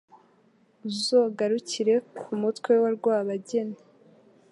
[0.87, 3.77] Uzogarukire ku mutwe wa Rwabageni,